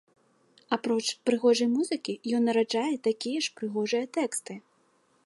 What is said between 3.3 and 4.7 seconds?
ж прыгожыя тэксты.